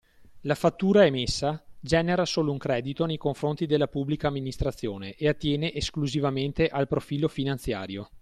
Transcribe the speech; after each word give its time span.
La 0.45 0.55
fattura 0.55 1.05
emessa 1.05 1.63
genera 1.79 2.25
solo 2.25 2.51
un 2.51 2.57
credito 2.57 3.05
nei 3.05 3.17
confronti 3.17 3.67
della 3.67 3.85
pubblica 3.87 4.29
amministrazione 4.29 5.13
e 5.13 5.27
attiene 5.27 5.71
esclusivamente 5.75 6.69
al 6.69 6.87
profilo 6.87 7.27
finanziario. 7.27 8.09